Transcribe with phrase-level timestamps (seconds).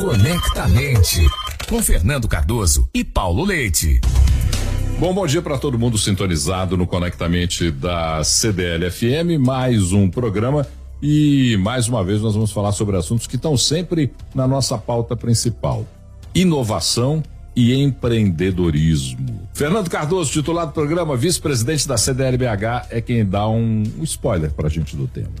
[0.00, 1.28] Conectamente,
[1.68, 4.00] com Fernando Cardoso e Paulo Leite.
[4.98, 10.66] Bom, bom dia para todo mundo sintonizado no Conectamente da CDL FM, mais um programa
[11.02, 15.14] e mais uma vez nós vamos falar sobre assuntos que estão sempre na nossa pauta
[15.14, 15.86] principal:
[16.34, 17.22] inovação
[17.54, 19.48] e empreendedorismo.
[19.52, 24.66] Fernando Cardoso, titular do programa, vice-presidente da CDLBH, é quem dá um, um spoiler para
[24.66, 25.34] a gente do tema.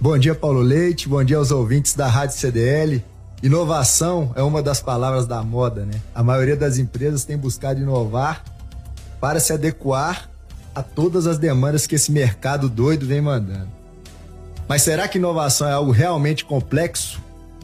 [0.00, 1.08] Bom dia, Paulo Leite.
[1.08, 3.00] Bom dia aos ouvintes da Rádio CDL.
[3.44, 6.00] Inovação é uma das palavras da moda, né?
[6.14, 8.42] A maioria das empresas tem buscado inovar
[9.20, 10.30] para se adequar
[10.74, 13.68] a todas as demandas que esse mercado doido vem mandando.
[14.66, 17.20] Mas será que inovação é algo realmente complexo?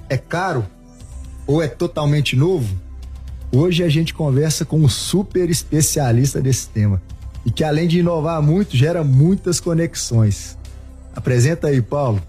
[0.07, 0.66] É caro?
[1.47, 2.79] Ou é totalmente novo?
[3.51, 7.01] Hoje a gente conversa com um super especialista desse tema
[7.43, 10.59] e que além de inovar muito, gera muitas conexões.
[11.16, 12.21] Apresenta aí, Paulo.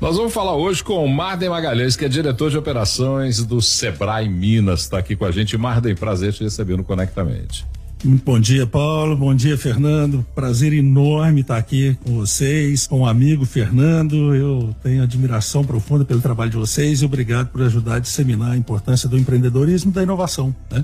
[0.00, 4.30] Nós vamos falar hoje com o Marden Magalhães, que é diretor de operações do Sebrae
[4.30, 4.80] Minas.
[4.80, 5.58] Está aqui com a gente.
[5.58, 7.66] Marden, prazer te receber no Conectamente.
[8.02, 9.14] Bom dia, Paulo.
[9.14, 10.24] Bom dia, Fernando.
[10.34, 14.34] Prazer enorme estar aqui com vocês, com o amigo Fernando.
[14.34, 18.56] Eu tenho admiração profunda pelo trabalho de vocês e obrigado por ajudar a disseminar a
[18.56, 20.82] importância do empreendedorismo e da inovação, né?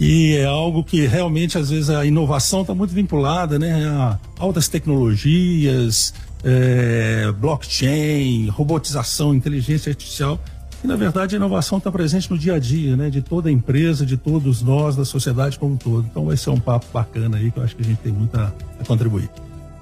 [0.00, 3.86] E é algo que realmente, às vezes, a inovação está muito vinculada, né?
[3.86, 6.14] A altas tecnologias,
[6.44, 10.38] é, blockchain, robotização, inteligência artificial.
[10.82, 13.08] E, na verdade, a inovação está presente no dia a dia, né?
[13.08, 16.06] De toda a empresa, de todos nós, da sociedade como um todo.
[16.10, 18.36] Então vai ser um papo bacana aí que eu acho que a gente tem muito
[18.36, 19.30] a, a contribuir.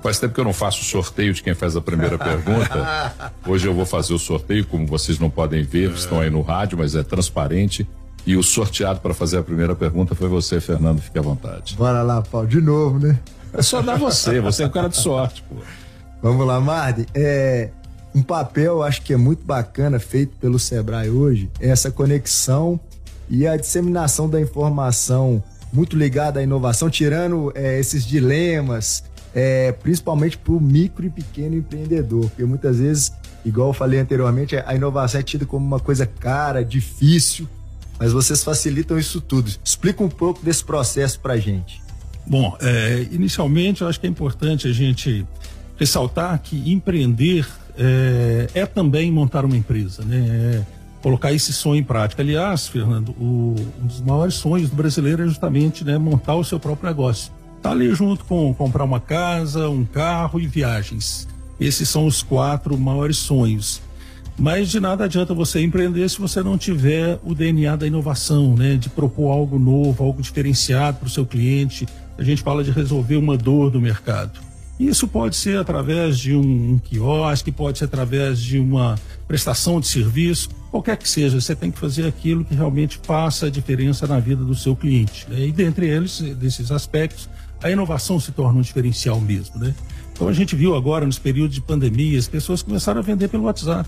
[0.03, 3.33] Faz tempo que eu não faço o sorteio de quem faz a primeira pergunta.
[3.47, 6.79] Hoje eu vou fazer o sorteio, como vocês não podem ver, estão aí no rádio,
[6.79, 7.87] mas é transparente.
[8.27, 11.01] E o sorteado para fazer a primeira pergunta foi você, Fernando.
[11.01, 11.75] Fique à vontade.
[11.77, 13.19] Bora lá, Paulo, de novo, né?
[13.53, 15.57] É só dar você, você é um cara de sorte, pô.
[16.23, 17.07] Vamos lá, Mardi.
[17.15, 17.71] É,
[18.15, 22.79] um papel, acho que é muito bacana, feito pelo Sebrae hoje, é essa conexão
[23.29, 29.05] e a disseminação da informação muito ligada à inovação, tirando é, esses dilemas,
[29.35, 33.13] é, principalmente para o micro e pequeno empreendedor, porque muitas vezes,
[33.45, 37.49] igual eu falei anteriormente, a inovação é tida como uma coisa cara, difícil,
[37.99, 39.51] mas vocês facilitam isso tudo.
[39.63, 41.81] Explica um pouco desse processo para gente.
[42.27, 45.27] Bom, é, inicialmente eu acho que é importante a gente
[45.81, 50.19] ressaltar que empreender é, é também montar uma empresa, né?
[50.19, 52.21] É colocar esse sonho em prática.
[52.21, 56.61] Aliás, Fernando, o, um dos maiores sonhos do brasileiro é justamente né, montar o seu
[56.61, 57.33] próprio negócio.
[57.63, 61.27] Tá ali junto com comprar uma casa, um carro e viagens.
[61.59, 63.81] Esses são os quatro maiores sonhos.
[64.39, 68.77] Mas de nada adianta você empreender se você não tiver o DNA da inovação, né?
[68.77, 71.87] De propor algo novo, algo diferenciado para o seu cliente.
[72.19, 74.50] A gente fala de resolver uma dor do mercado.
[74.81, 78.99] Isso pode ser através de um, um quiosque, pode ser através de uma
[79.29, 83.51] prestação de serviço, qualquer que seja, você tem que fazer aquilo que realmente faça a
[83.51, 85.27] diferença na vida do seu cliente.
[85.29, 85.49] Né?
[85.49, 87.29] E dentre eles, desses aspectos,
[87.63, 89.61] a inovação se torna um diferencial mesmo.
[89.61, 89.75] Né?
[90.15, 93.45] Então a gente viu agora, nos períodos de pandemia, as pessoas começaram a vender pelo
[93.45, 93.87] WhatsApp.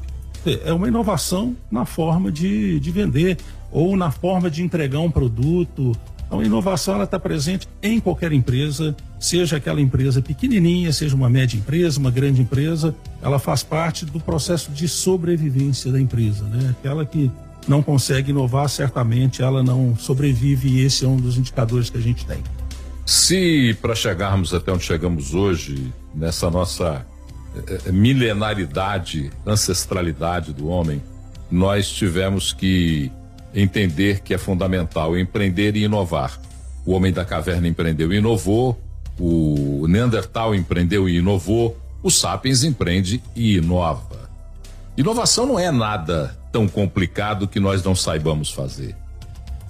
[0.62, 3.38] É uma inovação na forma de, de vender
[3.70, 5.92] ou na forma de entregar um produto
[6.32, 11.58] então, a inovação está presente em qualquer empresa, seja aquela empresa pequenininha, seja uma média
[11.58, 16.70] empresa, uma grande empresa, ela faz parte do processo de sobrevivência da empresa, né?
[16.70, 17.30] Aquela que
[17.68, 22.00] não consegue inovar, certamente ela não sobrevive e esse é um dos indicadores que a
[22.00, 22.42] gente tem.
[23.04, 27.04] Se para chegarmos até onde chegamos hoje, nessa nossa
[27.84, 31.02] é, milenaridade, ancestralidade do homem,
[31.50, 33.12] nós tivemos que
[33.54, 36.40] entender que é fundamental empreender e inovar.
[36.84, 38.80] O homem da caverna empreendeu e inovou,
[39.18, 44.30] o Neandertal empreendeu e inovou, o Sapiens empreende e inova.
[44.96, 48.94] Inovação não é nada tão complicado que nós não saibamos fazer.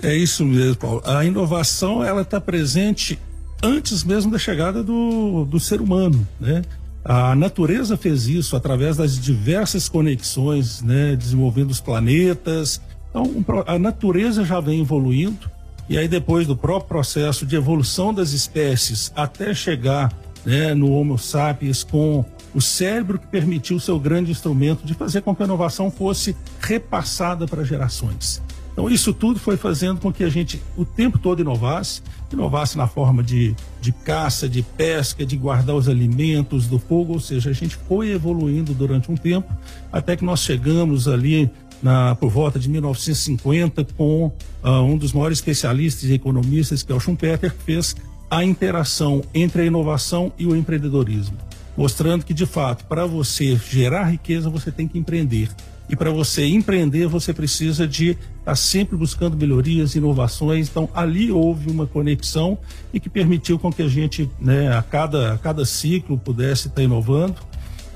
[0.03, 1.03] É isso mesmo, Paulo.
[1.04, 3.19] A inovação ela está presente
[3.62, 6.62] antes mesmo da chegada do, do ser humano, né?
[7.04, 11.14] A natureza fez isso através das diversas conexões, né?
[11.16, 12.81] Desenvolvendo os planetas,
[13.14, 15.50] então, a natureza já vem evoluindo,
[15.88, 20.12] e aí depois do próprio processo de evolução das espécies até chegar
[20.44, 25.34] né, no Homo sapiens com o cérebro que permitiu seu grande instrumento de fazer com
[25.34, 28.42] que a inovação fosse repassada para gerações.
[28.72, 32.00] Então, isso tudo foi fazendo com que a gente o tempo todo inovasse,
[32.32, 37.20] inovasse na forma de, de caça, de pesca, de guardar os alimentos do fogo, ou
[37.20, 39.52] seja, a gente foi evoluindo durante um tempo,
[39.92, 41.50] até que nós chegamos ali
[41.82, 44.26] na, por volta de 1950 com
[44.62, 47.96] uh, um dos maiores especialistas e economistas, que é o Schumpeter, que fez
[48.31, 51.37] a interação entre a inovação e o empreendedorismo,
[51.76, 55.50] mostrando que, de fato, para você gerar riqueza, você tem que empreender.
[55.93, 60.70] E para você empreender, você precisa de estar tá sempre buscando melhorias, inovações.
[60.70, 62.56] Então, ali houve uma conexão
[62.94, 66.76] e que permitiu com que a gente, né, a cada, a cada ciclo, pudesse estar
[66.76, 67.35] tá inovando.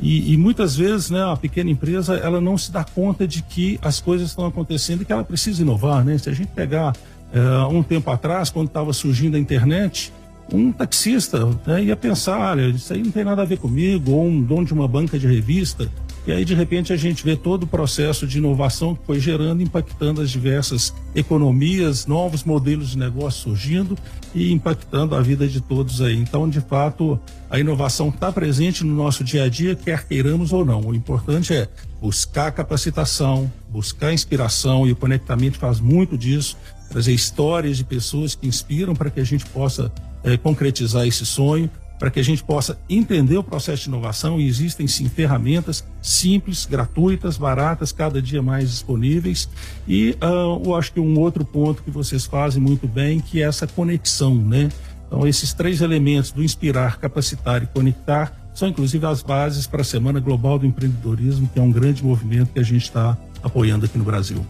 [0.00, 3.78] E, e, muitas vezes, né, a pequena empresa, ela não se dá conta de que
[3.80, 6.18] as coisas estão acontecendo e que ela precisa inovar, né?
[6.18, 6.94] Se a gente pegar
[7.32, 10.12] uh, um tempo atrás, quando estava surgindo a internet,
[10.52, 14.26] um taxista né, ia pensar, olha, isso aí não tem nada a ver comigo, ou
[14.26, 15.90] um dono de uma banca de revista.
[16.26, 19.62] E aí, de repente, a gente vê todo o processo de inovação que foi gerando,
[19.62, 23.96] impactando as diversas economias, novos modelos de negócio surgindo
[24.34, 26.16] e impactando a vida de todos aí.
[26.16, 27.18] Então, de fato,
[27.48, 30.80] a inovação está presente no nosso dia a dia, quer queiramos ou não.
[30.80, 31.68] O importante é
[32.00, 36.56] buscar capacitação, buscar inspiração e o conectamento faz muito disso,
[36.90, 39.92] trazer histórias de pessoas que inspiram para que a gente possa
[40.24, 44.46] é, concretizar esse sonho, para que a gente possa entender o processo de inovação e
[44.46, 49.48] existem sim ferramentas simples, gratuitas, baratas, cada dia mais disponíveis.
[49.88, 53.46] E uh, eu acho que um outro ponto que vocês fazem muito bem, que é
[53.46, 54.68] essa conexão, né?
[55.06, 59.84] Então, esses três elementos do inspirar, capacitar e conectar são inclusive as bases para a
[59.84, 63.98] Semana Global do Empreendedorismo, que é um grande movimento que a gente está apoiando aqui
[63.98, 64.44] no Brasil.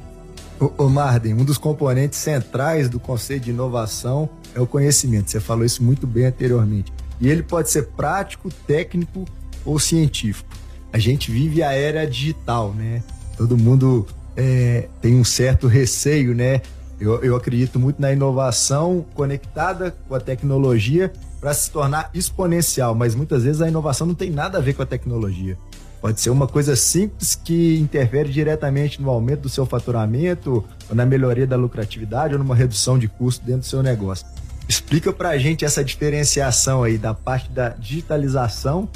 [0.78, 5.30] O Marden, um dos componentes centrais do conceito de inovação é o conhecimento.
[5.30, 6.90] Você falou isso muito bem anteriormente.
[7.20, 9.24] E ele pode ser prático, técnico
[9.64, 10.48] ou científico.
[10.92, 13.02] A gente vive a era digital, né?
[13.36, 16.62] Todo mundo é, tem um certo receio, né?
[16.98, 23.14] Eu, eu acredito muito na inovação conectada com a tecnologia para se tornar exponencial, mas
[23.14, 25.56] muitas vezes a inovação não tem nada a ver com a tecnologia.
[26.00, 31.04] Pode ser uma coisa simples que interfere diretamente no aumento do seu faturamento, ou na
[31.04, 34.26] melhoria da lucratividade, ou numa redução de custo dentro do seu negócio.
[34.68, 38.88] Explica para a gente essa diferenciação aí da parte da digitalização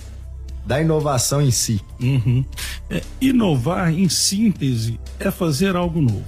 [0.67, 1.81] da inovação em si.
[2.01, 2.45] Uhum.
[2.89, 6.25] É, inovar, em síntese, é fazer algo novo.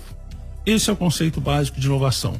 [0.64, 2.34] Esse é o conceito básico de inovação.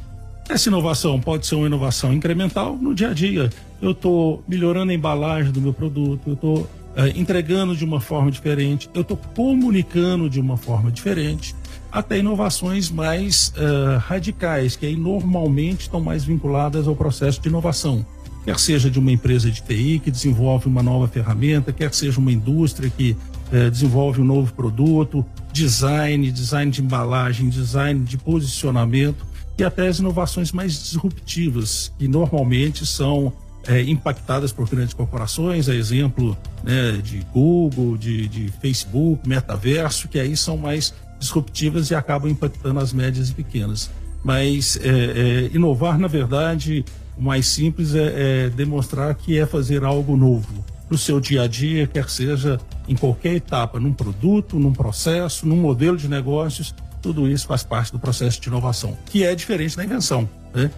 [0.49, 3.49] Essa inovação pode ser uma inovação incremental no dia a dia.
[3.81, 6.69] Eu estou melhorando a embalagem do meu produto, eu estou
[7.15, 11.55] entregando de uma forma diferente, eu estou comunicando de uma forma diferente
[11.93, 18.03] até inovações mais uh, radicais, que aí normalmente estão mais vinculadas ao processo de inovação.
[18.43, 22.31] Quer seja de uma empresa de TI que desenvolve uma nova ferramenta, quer seja uma
[22.31, 29.23] indústria que uh, desenvolve um novo produto, design, design de embalagem, design de posicionamento
[29.55, 33.31] e até as inovações mais disruptivas, que normalmente são
[33.67, 40.19] é, impactadas por grandes corporações, a exemplo né, de Google, de, de Facebook, metaverso, que
[40.19, 43.89] aí são mais disruptivas e acabam impactando as médias e pequenas.
[44.23, 46.83] Mas é, é, inovar, na verdade,
[47.17, 51.43] o mais simples é, é demonstrar que é fazer algo novo para o seu dia
[51.43, 56.75] a dia, quer seja em qualquer etapa, num produto, num processo, num modelo de negócios,
[57.01, 60.29] tudo isso faz parte do processo de inovação, que é diferente da invenção.
[60.53, 60.71] Né?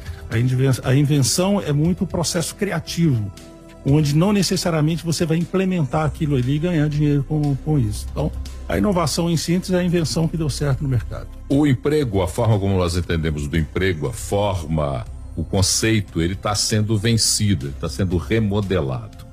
[0.84, 3.32] A invenção é muito processo criativo,
[3.86, 8.08] onde não necessariamente você vai implementar aquilo ali e ganhar dinheiro com, com isso.
[8.12, 8.32] Então,
[8.68, 11.28] a inovação em síntese é a invenção que deu certo no mercado.
[11.48, 15.06] O emprego, a forma como nós entendemos do emprego, a forma,
[15.36, 19.26] o conceito, ele está sendo vencido, está sendo remodelado.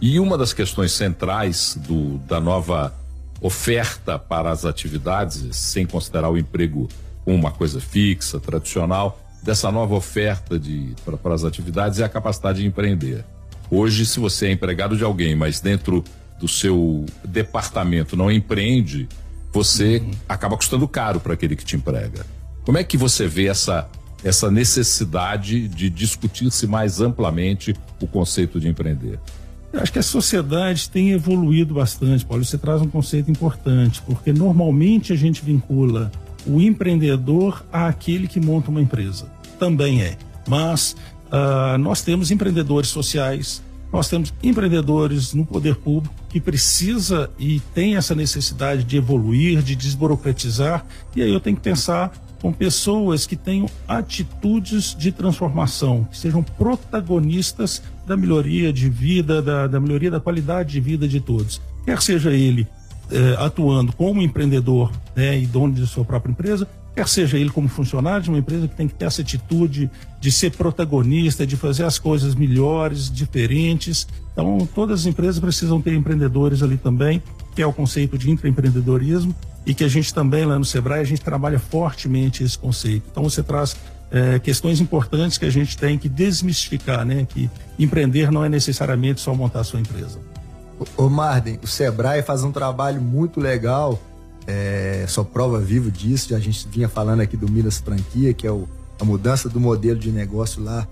[0.00, 2.92] E uma das questões centrais do, da nova
[3.40, 6.88] oferta para as atividades, sem considerar o emprego
[7.24, 12.66] uma coisa fixa, tradicional, dessa nova oferta de, para, as atividades é a capacidade de
[12.66, 13.24] empreender.
[13.70, 16.04] Hoje, se você é empregado de alguém, mas dentro
[16.38, 19.08] do seu departamento não empreende,
[19.52, 20.10] você uhum.
[20.28, 22.24] acaba custando caro para aquele que te emprega.
[22.64, 23.88] Como é que você vê essa,
[24.22, 29.18] essa necessidade de discutir-se mais amplamente o conceito de empreender?
[29.72, 32.44] Eu acho que a sociedade tem evoluído bastante, Paulo.
[32.44, 36.12] Você traz um conceito importante, porque normalmente a gente vincula
[36.46, 39.26] o empreendedor àquele que monta uma empresa.
[39.58, 40.16] Também é.
[40.48, 40.96] Mas
[41.28, 47.96] uh, nós temos empreendedores sociais, nós temos empreendedores no poder público que precisa e tem
[47.96, 50.84] essa necessidade de evoluir, de desburocratizar,
[51.14, 56.42] e aí eu tenho que pensar com pessoas que tenham atitudes de transformação, que sejam
[56.42, 61.60] protagonistas da melhoria de vida, da, da melhoria da qualidade de vida de todos.
[61.84, 62.66] Quer seja ele
[63.12, 67.68] eh, atuando como empreendedor né, e dono de sua própria empresa, quer seja ele como
[67.68, 69.90] funcionário de uma empresa que tem que ter essa atitude
[70.20, 74.06] de ser protagonista, de fazer as coisas melhores, diferentes.
[74.32, 77.22] Então, todas as empresas precisam ter empreendedores ali também,
[77.54, 81.04] que é o conceito de intraempreendedorismo, e que a gente também lá no Sebrae, a
[81.04, 83.04] gente trabalha fortemente esse conceito.
[83.10, 83.76] Então, você traz
[84.10, 87.26] é, questões importantes que a gente tem que desmistificar, né?
[87.28, 90.18] Que empreender não é necessariamente só montar a sua empresa.
[90.96, 94.00] O Marden, o Sebrae faz um trabalho muito legal
[94.46, 96.34] é, sou prova viva disso.
[96.34, 98.68] A gente vinha falando aqui do Minas Franquia, que é o,
[99.00, 100.86] a mudança do modelo de negócio lá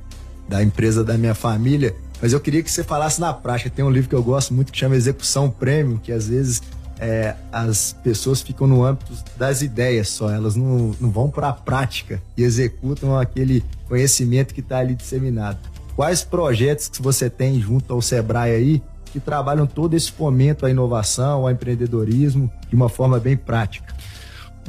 [0.49, 1.95] da empresa da minha família.
[2.21, 3.71] Mas eu queria que você falasse na prática.
[3.71, 6.63] Tem um livro que eu gosto muito que chama Execução Prêmio, que às vezes
[6.99, 11.53] é, as pessoas ficam no âmbito das ideias só, elas não, não vão para a
[11.53, 15.59] prática e executam aquele conhecimento que está ali disseminado.
[15.97, 20.71] Quais projetos que você tem junto ao Sebrae aí que trabalham todo esse fomento à
[20.71, 23.95] inovação, ao empreendedorismo de uma forma bem prática?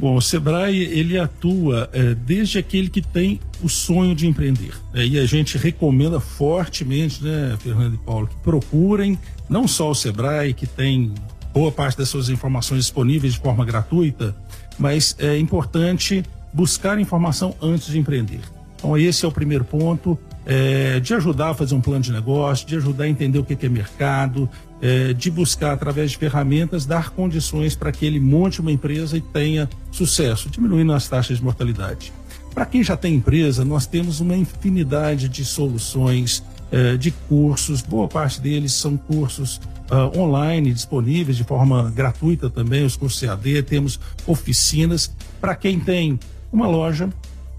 [0.00, 4.74] Bom, o Sebrae ele atua é, desde aquele que tem o sonho de empreender.
[4.94, 9.18] É, e a gente recomenda fortemente, né, Fernando e Paulo, que procurem
[9.48, 11.12] não só o Sebrae, que tem
[11.52, 14.34] boa parte das suas informações disponíveis de forma gratuita,
[14.78, 18.40] mas é importante buscar informação antes de empreender.
[18.76, 22.66] Então, esse é o primeiro ponto, é, de ajudar a fazer um plano de negócio,
[22.66, 24.48] de ajudar a entender o que é mercado,
[24.80, 29.20] é, de buscar, através de ferramentas, dar condições para que ele monte uma empresa e
[29.20, 32.12] tenha sucesso, diminuindo as taxas de mortalidade.
[32.54, 38.08] Para quem já tem empresa, nós temos uma infinidade de soluções, é, de cursos, boa
[38.08, 44.00] parte deles são cursos uh, online disponíveis de forma gratuita também, os cursos CAD, temos
[44.26, 45.12] oficinas.
[45.40, 46.18] Para quem tem
[46.50, 47.10] uma loja,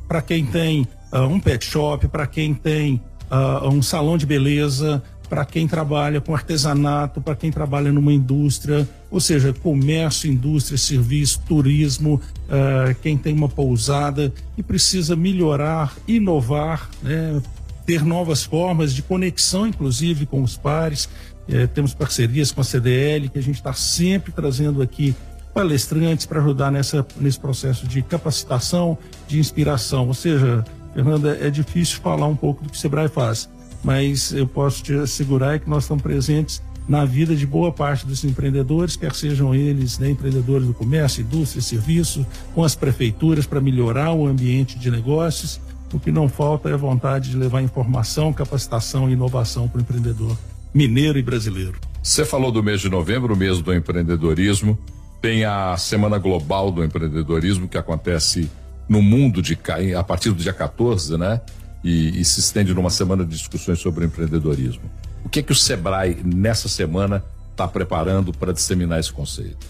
[0.08, 3.02] para quem tem uh, um pet shop, para quem tem
[3.32, 8.88] uh, um salão de beleza, para quem trabalha com artesanato, para quem trabalha numa indústria,
[9.10, 16.90] ou seja, comércio, indústria, serviço, turismo, uh, quem tem uma pousada e precisa melhorar, inovar,
[17.02, 17.42] né,
[17.86, 21.10] ter novas formas de conexão, inclusive com os pares.
[21.48, 25.14] É, temos parcerias com a CDL, que a gente está sempre trazendo aqui
[25.54, 30.08] palestrantes para ajudar nessa, nesse processo de capacitação, de inspiração.
[30.08, 33.50] Ou seja, Fernanda, é difícil falar um pouco do que o Sebrae faz,
[33.84, 38.24] mas eu posso te assegurar que nós estamos presentes na vida de boa parte dos
[38.24, 44.12] empreendedores, quer sejam eles né, empreendedores do comércio, indústria, serviço, com as prefeituras para melhorar
[44.14, 45.60] o ambiente de negócios.
[45.94, 49.82] O que não falta é a vontade de levar informação, capacitação e inovação para o
[49.82, 50.36] empreendedor
[50.74, 51.76] mineiro e brasileiro.
[52.02, 54.78] Você falou do mês de novembro, o mês do empreendedorismo.
[55.22, 58.50] Tem a Semana Global do Empreendedorismo que acontece
[58.88, 59.58] no mundo de
[59.98, 61.42] a partir do dia 14, né?
[61.84, 64.84] E, e se estende numa semana de discussões sobre empreendedorismo.
[65.24, 69.66] O que é que o Sebrae nessa semana está preparando para disseminar esse conceito?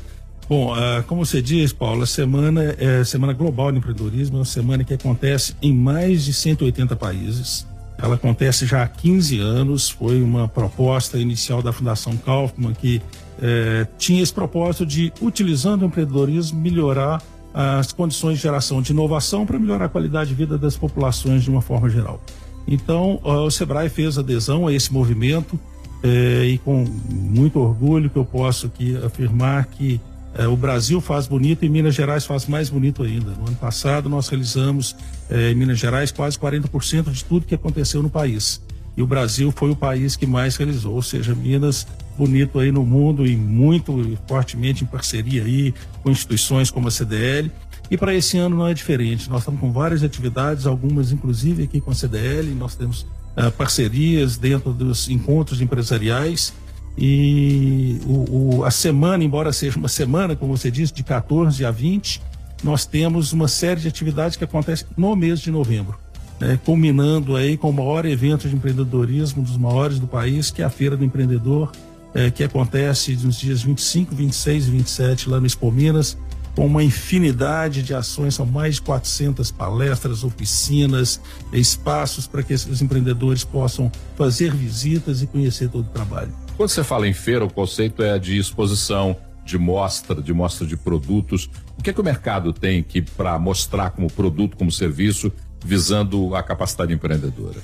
[0.47, 4.45] Bom, uh, como você diz, Paulo, a semana é Semana Global de Empreendedorismo, é uma
[4.45, 7.65] semana que acontece em mais de 180 países.
[7.97, 13.01] Ela acontece já há 15 anos, foi uma proposta inicial da Fundação Kaufmann que
[13.41, 17.21] eh, tinha esse propósito de, utilizando o empreendedorismo, melhorar
[17.53, 21.49] as condições de geração de inovação para melhorar a qualidade de vida das populações de
[21.49, 22.21] uma forma geral.
[22.67, 25.59] Então, o Sebrae fez adesão a esse movimento
[26.01, 29.99] eh, e com muito orgulho que eu posso aqui afirmar que
[30.35, 33.31] é, o Brasil faz bonito e Minas Gerais faz mais bonito ainda.
[33.31, 34.95] No ano passado nós realizamos
[35.29, 38.61] é, em Minas Gerais quase 40% de tudo que aconteceu no país.
[38.97, 42.83] E o Brasil foi o país que mais realizou, ou seja, Minas bonito aí no
[42.83, 47.51] mundo e muito fortemente em parceria aí com instituições como a CDL.
[47.91, 49.29] E para esse ano não é diferente.
[49.29, 52.53] Nós estamos com várias atividades, algumas inclusive aqui com a CDL.
[52.55, 53.01] Nós temos
[53.37, 56.53] uh, parcerias dentro dos encontros empresariais
[56.97, 61.71] e o, o, a semana, embora seja uma semana, como você disse, de 14 a
[61.71, 62.21] 20,
[62.63, 65.97] nós temos uma série de atividades que acontecem no mês de novembro,
[66.39, 70.61] né, culminando aí com o maior evento de empreendedorismo, um dos maiores do país, que
[70.61, 71.71] é a Feira do Empreendedor,
[72.13, 76.17] é, que acontece nos dias 25, 26 e 27 lá no Expo Minas,
[76.55, 81.19] com uma infinidade de ações, são mais de 400 palestras, oficinas,
[81.51, 86.31] espaços para que os empreendedores possam fazer visitas e conhecer todo o trabalho.
[86.55, 90.77] Quando você fala em feira, o conceito é de exposição, de mostra, de mostra de
[90.77, 91.49] produtos.
[91.77, 95.31] O que é que o mercado tem que para mostrar como produto, como serviço,
[95.65, 97.59] visando a capacidade empreendedora?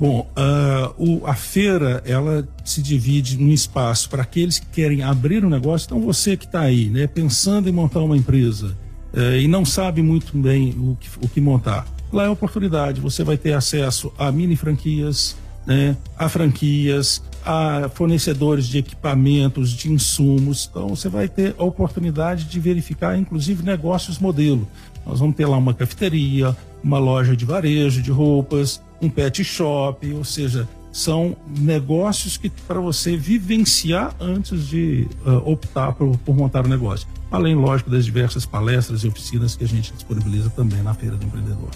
[0.00, 5.44] Bom, uh, o, a feira ela se divide num espaço para aqueles que querem abrir
[5.44, 5.86] um negócio.
[5.86, 8.76] Então você que está aí, né, pensando em montar uma empresa
[9.14, 13.00] uh, e não sabe muito bem o que, o que montar, lá é oportunidade.
[13.00, 19.90] Você vai ter acesso a mini franquias, né, a franquias, a fornecedores de equipamentos, de
[19.90, 20.68] insumos.
[20.70, 24.66] Então, você vai ter a oportunidade de verificar, inclusive, negócios modelo.
[25.04, 30.10] Nós vamos ter lá uma cafeteria, uma loja de varejo de roupas, um pet shop,
[30.14, 36.64] ou seja, são negócios que para você vivenciar antes de uh, optar por, por, montar
[36.64, 37.06] o um negócio.
[37.30, 41.24] Além, lógico, das diversas palestras e oficinas que a gente disponibiliza também na Feira do
[41.26, 41.70] Empreendedor.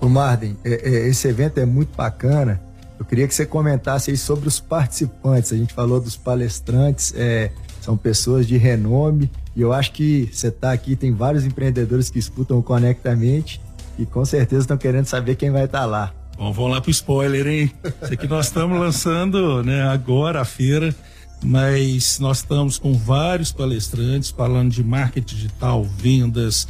[0.00, 2.60] O Marden, é, é, esse evento é muito bacana
[2.98, 5.52] eu queria que você comentasse aí sobre os participantes.
[5.52, 7.12] A gente falou dos palestrantes.
[7.16, 12.10] É, são pessoas de renome e eu acho que você está aqui, tem vários empreendedores
[12.10, 13.60] que escutam o Conectamente
[13.96, 16.12] e com certeza estão querendo saber quem vai estar tá lá.
[16.36, 17.72] Bom, vamos lá pro spoiler, hein?
[18.02, 20.94] Isso aqui nós estamos lançando, né, agora a feira,
[21.42, 26.68] mas nós estamos com vários palestrantes falando de marketing digital, vendas,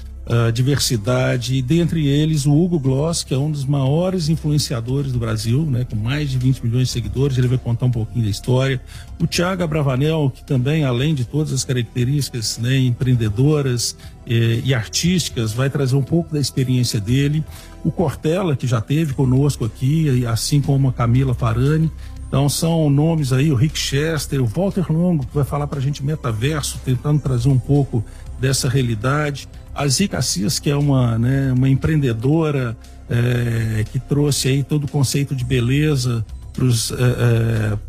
[0.53, 5.63] diversidade, e dentre eles o Hugo Gloss, que é um dos maiores influenciadores do Brasil,
[5.63, 8.81] né, com mais de 20 milhões de seguidores, ele vai contar um pouquinho da história.
[9.21, 15.53] O Thiago Abravanel, que também, além de todas as características né, empreendedoras eh, e artísticas,
[15.53, 17.45] vai trazer um pouco da experiência dele.
[17.85, 21.91] O Cortella, que já teve conosco aqui, assim como a Camila Farani.
[22.27, 25.83] Então são nomes aí, o Rick Chester, o Walter Longo, que vai falar para a
[25.83, 28.05] gente metaverso, tentando trazer um pouco
[28.41, 29.49] dessa realidade.
[29.77, 32.77] A Zica Assis, que é uma, né, uma empreendedora
[33.09, 36.25] é, que trouxe aí todo o conceito de beleza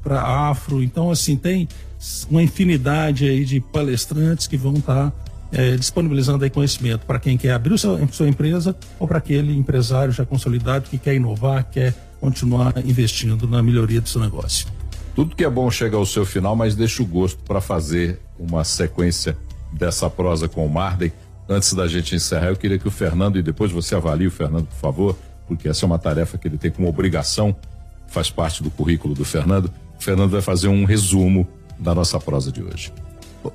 [0.04, 0.84] para é, é, afro.
[0.84, 1.68] Então, assim, tem
[2.30, 5.14] uma infinidade aí de palestrantes que vão estar tá,
[5.52, 10.12] é, disponibilizando aí conhecimento para quem quer abrir sua, sua empresa ou para aquele empresário
[10.12, 14.68] já consolidado que quer inovar, quer continuar investindo na melhoria do seu negócio.
[15.16, 18.64] Tudo que é bom chega ao seu final, mas deixa o gosto para fazer uma
[18.64, 19.38] sequência
[19.72, 21.12] dessa prosa com o Marden
[21.48, 24.66] antes da gente encerrar, eu queria que o Fernando, e depois você avalie o Fernando,
[24.66, 27.56] por favor, porque essa é uma tarefa que ele tem como obrigação,
[28.08, 29.72] faz parte do currículo do Fernando.
[30.00, 31.48] O Fernando vai fazer um resumo
[31.80, 32.92] da nossa prosa de hoje.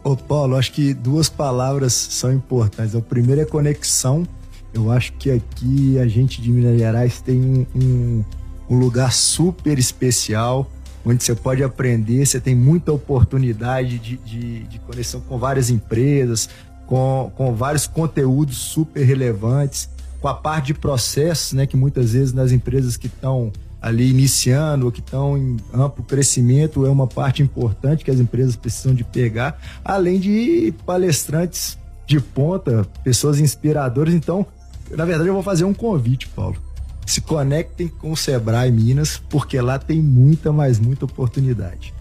[0.02, 2.94] Ô, Paulo, acho que duas palavras são importantes.
[2.94, 4.26] O primeiro é conexão.
[4.72, 8.24] Eu acho que aqui a gente de Minas Gerais tem um,
[8.70, 10.70] um lugar super especial
[11.04, 16.48] onde você pode aprender, você tem muita oportunidade de, de, de conexão com várias empresas,
[16.92, 19.88] com, com vários conteúdos super relevantes,
[20.20, 24.84] com a parte de processos, né, que muitas vezes nas empresas que estão ali iniciando
[24.84, 29.04] ou que estão em amplo crescimento é uma parte importante que as empresas precisam de
[29.04, 34.12] pegar, além de palestrantes de ponta, pessoas inspiradoras.
[34.12, 34.44] Então,
[34.90, 36.58] na verdade, eu vou fazer um convite, Paulo.
[37.06, 41.94] Se conectem com o Sebrae Minas, porque lá tem muita, mas muita oportunidade.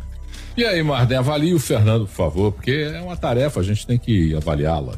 [0.55, 3.97] E aí, Marden, avalie o Fernando, por favor, porque é uma tarefa, a gente tem
[3.97, 4.95] que avaliá-la.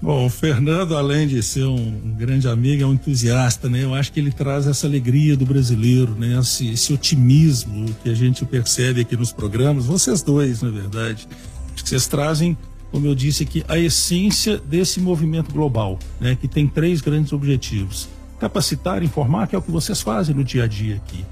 [0.00, 3.84] Bom, o Fernando, além de ser um, grande amigo, é um entusiasta, né?
[3.84, 6.36] Eu acho que ele traz essa alegria do brasileiro, né?
[6.40, 11.28] Esse, esse otimismo que a gente percebe aqui nos programas, vocês dois, na verdade.
[11.76, 12.58] Vocês trazem,
[12.90, 16.34] como eu disse aqui, a essência desse movimento global, né?
[16.34, 18.08] Que tem três grandes objetivos.
[18.40, 21.24] Capacitar, informar, que é o que vocês fazem no dia a dia aqui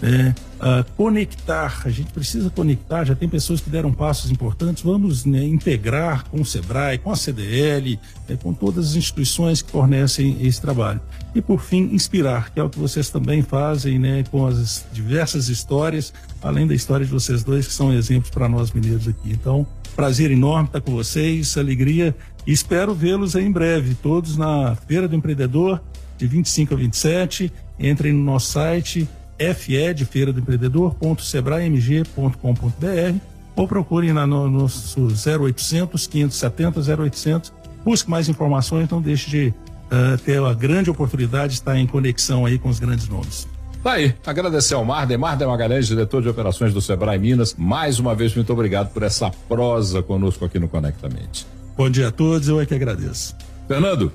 [0.00, 5.44] Uh, conectar, a gente precisa conectar, já tem pessoas que deram passos importantes, vamos né,
[5.44, 10.60] integrar com o SEBRAE, com a CDL, né, com todas as instituições que fornecem esse
[10.60, 11.00] trabalho.
[11.34, 15.48] E por fim, inspirar, que é o que vocês também fazem né, com as diversas
[15.48, 19.30] histórias, além da história de vocês dois, que são exemplos para nós mineiros aqui.
[19.30, 22.14] Então, prazer enorme estar com vocês, alegria,
[22.46, 25.80] e espero vê-los em breve, todos na Feira do Empreendedor,
[26.16, 27.52] de 25 a 27.
[27.78, 29.08] Entrem no nosso site
[29.54, 33.18] fe de feira do empreendedor.sebraemg.com.br
[33.56, 37.52] ou procurem na, no nosso 0800 570 0800.
[37.84, 42.46] Busque mais informações, não deixe de uh, ter a grande oportunidade de estar em conexão
[42.46, 43.48] aí com os grandes nomes.
[43.82, 47.54] Tá aí, agradecer ao Marden, Marden Magalhães, diretor de operações do Sebrae Minas.
[47.56, 51.46] Mais uma vez, muito obrigado por essa prosa conosco aqui no Conectamente.
[51.76, 53.36] Bom dia a todos, eu é que agradeço.
[53.68, 54.12] Fernando,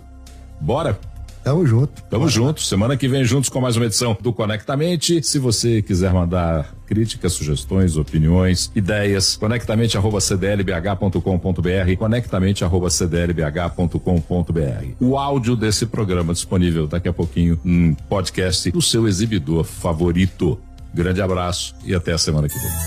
[0.60, 1.00] bora?
[1.44, 2.04] Tamo junto.
[2.04, 2.62] Tamo junto.
[2.62, 5.24] Semana que vem juntos com mais uma edição do Conectamente.
[5.24, 14.96] Se você quiser mandar críticas, sugestões, opiniões, ideias, conectamente@cdlbh.com.br, conectamente@cdlbh.com.br.
[15.00, 20.60] O áudio desse programa disponível daqui a pouquinho no podcast do seu exibidor favorito.
[20.94, 22.72] Grande abraço e até a semana que vem.